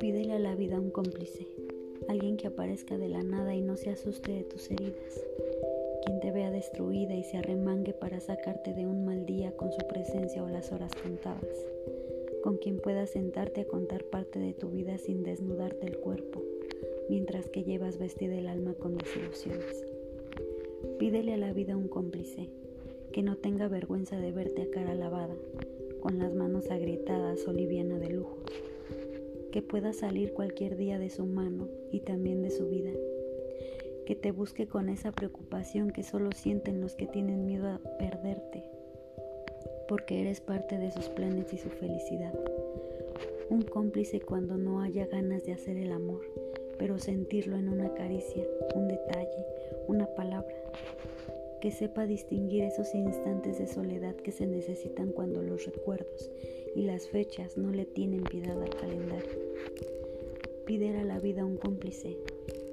Pídele 0.00 0.32
a 0.32 0.38
la 0.38 0.54
vida 0.54 0.80
un 0.80 0.90
cómplice, 0.90 1.46
alguien 2.08 2.36
que 2.36 2.48
aparezca 2.48 2.98
de 2.98 3.08
la 3.08 3.22
nada 3.22 3.54
y 3.54 3.60
no 3.60 3.76
se 3.76 3.90
asuste 3.90 4.32
de 4.32 4.42
tus 4.42 4.70
heridas, 4.70 5.22
quien 6.04 6.20
te 6.20 6.32
vea 6.32 6.50
destruida 6.50 7.14
y 7.14 7.22
se 7.22 7.36
arremangue 7.36 7.92
para 7.92 8.18
sacarte 8.20 8.74
de 8.74 8.86
un 8.86 9.04
mal 9.04 9.26
día 9.26 9.52
con 9.56 9.70
su 9.70 9.86
presencia 9.86 10.42
o 10.42 10.48
las 10.48 10.72
horas 10.72 10.92
contadas, 10.94 11.66
con 12.42 12.56
quien 12.56 12.78
puedas 12.78 13.10
sentarte 13.10 13.60
a 13.60 13.68
contar 13.68 14.04
parte 14.04 14.38
de 14.38 14.54
tu 14.54 14.70
vida 14.70 14.98
sin 14.98 15.22
desnudarte 15.22 15.86
el 15.86 15.98
cuerpo, 15.98 16.42
mientras 17.08 17.48
que 17.48 17.62
llevas 17.62 17.98
vestida 17.98 18.36
el 18.36 18.48
alma 18.48 18.74
con 18.74 18.98
desilusiones. 18.98 19.84
Pídele 20.98 21.34
a 21.34 21.38
la 21.38 21.52
vida 21.52 21.76
un 21.76 21.88
cómplice, 21.88 22.48
que 23.12 23.22
no 23.22 23.36
tenga 23.36 23.68
vergüenza 23.68 24.18
de 24.18 24.32
verte 24.32 24.62
a 24.62 24.70
cara 24.70 24.94
lavada, 24.94 25.34
con 26.00 26.18
las 26.18 26.34
manos 26.34 26.70
agrietadas 26.70 27.46
o 27.46 27.52
liviana 27.52 27.98
de 27.98 28.10
lujo. 28.10 28.38
Que 29.50 29.62
pueda 29.62 29.92
salir 29.92 30.32
cualquier 30.32 30.76
día 30.76 30.98
de 30.98 31.10
su 31.10 31.24
mano 31.24 31.68
y 31.90 32.00
también 32.00 32.42
de 32.42 32.50
su 32.50 32.68
vida, 32.68 32.90
que 34.06 34.14
te 34.14 34.30
busque 34.30 34.66
con 34.66 34.88
esa 34.88 35.12
preocupación 35.12 35.90
que 35.90 36.02
solo 36.02 36.30
sienten 36.32 36.80
los 36.80 36.94
que 36.94 37.06
tienen 37.06 37.46
miedo 37.46 37.68
a 37.68 37.78
perderte, 37.98 38.64
porque 39.88 40.20
eres 40.20 40.40
parte 40.40 40.78
de 40.78 40.90
sus 40.90 41.08
planes 41.08 41.52
y 41.52 41.58
su 41.58 41.70
felicidad. 41.70 42.34
Un 43.50 43.62
cómplice 43.62 44.20
cuando 44.20 44.58
no 44.58 44.82
haya 44.82 45.06
ganas 45.06 45.44
de 45.44 45.52
hacer 45.52 45.78
el 45.78 45.92
amor, 45.92 46.20
pero 46.78 46.98
sentirlo 46.98 47.56
en 47.56 47.70
una 47.70 47.92
caricia, 47.94 48.44
un 48.74 48.88
detalle, 48.88 49.46
una 49.88 50.06
palabra 50.14 50.54
que 51.60 51.70
sepa 51.70 52.06
distinguir 52.06 52.64
esos 52.64 52.94
instantes 52.94 53.58
de 53.58 53.66
soledad 53.66 54.14
que 54.16 54.32
se 54.32 54.46
necesitan 54.46 55.12
cuando 55.12 55.42
los 55.42 55.66
recuerdos 55.66 56.30
y 56.76 56.82
las 56.82 57.08
fechas 57.08 57.56
no 57.56 57.72
le 57.72 57.84
tienen 57.84 58.22
piedad 58.22 58.60
al 58.62 58.70
calendario. 58.70 59.38
Pídele 60.66 60.98
a 60.98 61.04
la 61.04 61.18
vida 61.18 61.44
un 61.44 61.56
cómplice 61.56 62.16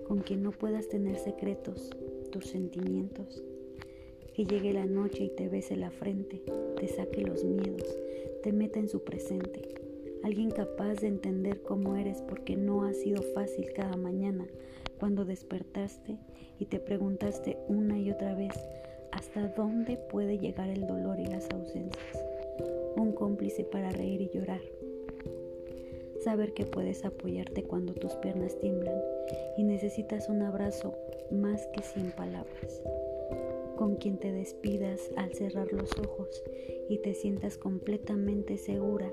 con 0.08 0.20
quien 0.20 0.44
no 0.44 0.52
puedas 0.52 0.88
tener 0.88 1.18
secretos, 1.18 1.90
tus 2.32 2.46
sentimientos. 2.48 3.44
Que 4.34 4.46
llegue 4.46 4.74
la 4.74 4.86
noche 4.86 5.24
y 5.24 5.30
te 5.30 5.48
bese 5.48 5.78
la 5.78 5.92
frente, 5.92 6.42
te 6.78 6.88
saque 6.90 7.22
los 7.22 7.44
miedos, 7.46 7.98
te 8.44 8.52
meta 8.52 8.80
en 8.80 8.90
su 8.90 9.02
presente. 9.04 9.62
Alguien 10.24 10.52
capaz 10.52 10.96
de 10.96 11.08
entender 11.08 11.62
cómo 11.62 11.96
eres 11.96 12.22
porque 12.22 12.58
no 12.58 12.84
ha 12.84 12.94
sido 12.94 13.22
fácil 13.22 13.72
cada 13.74 13.96
mañana 13.96 14.46
cuando 15.00 15.26
despertaste 15.26 16.18
y 16.60 16.66
te 16.66 16.80
preguntaste 16.80 17.58
una 17.68 18.00
y 18.00 18.12
otra 18.12 18.36
vez 18.36 18.54
hasta 19.12 19.48
dónde 19.50 19.98
puede 19.98 20.38
llegar 20.38 20.70
el 20.70 20.88
dolor 20.88 21.20
y 21.20 21.26
las 21.26 21.50
ausencias. 21.52 22.24
Un 22.96 23.14
cómplice 23.14 23.64
para 23.64 23.92
reír 23.92 24.22
y 24.22 24.30
llorar. 24.30 24.62
Saber 26.24 26.54
que 26.54 26.66
puedes 26.66 27.06
apoyarte 27.06 27.64
cuando 27.64 27.94
tus 27.94 28.14
piernas 28.16 28.58
tiemblan 28.60 29.00
y 29.58 29.64
necesitas 29.64 30.28
un 30.28 30.42
abrazo 30.42 30.96
más 31.32 31.68
que 31.68 31.84
cien 31.84 32.12
palabras. 32.12 32.82
Con 33.78 33.96
quien 33.98 34.18
te 34.18 34.32
despidas 34.32 35.12
al 35.18 35.34
cerrar 35.34 35.72
los 35.72 35.92
ojos 36.00 36.44
y 36.90 36.98
te 37.00 37.14
sientas 37.14 37.58
completamente 37.58 38.58
segura 38.58 39.12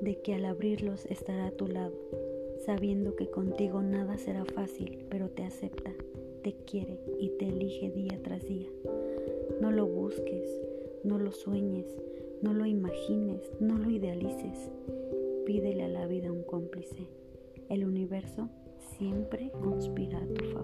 de 0.00 0.20
que 0.20 0.34
al 0.34 0.44
abrirlos 0.44 1.06
estará 1.06 1.46
a 1.46 1.52
tu 1.52 1.66
lado 1.66 1.94
sabiendo 2.64 3.14
que 3.14 3.30
contigo 3.30 3.82
nada 3.82 4.16
será 4.16 4.44
fácil, 4.44 5.04
pero 5.10 5.28
te 5.28 5.44
acepta, 5.44 5.92
te 6.42 6.54
quiere 6.66 6.98
y 7.18 7.30
te 7.30 7.48
elige 7.48 7.90
día 7.90 8.20
tras 8.22 8.46
día. 8.46 8.68
No 9.60 9.70
lo 9.70 9.86
busques, 9.86 10.48
no 11.02 11.18
lo 11.18 11.32
sueñes, 11.32 11.86
no 12.42 12.54
lo 12.54 12.66
imagines, 12.66 13.40
no 13.60 13.78
lo 13.78 13.90
idealices. 13.90 14.70
Pídele 15.44 15.84
a 15.84 15.88
la 15.88 16.06
vida 16.06 16.32
un 16.32 16.42
cómplice. 16.42 17.06
El 17.68 17.84
universo 17.84 18.48
siempre 18.96 19.50
conspira 19.62 20.18
a 20.18 20.26
tu 20.26 20.44
favor. 20.46 20.63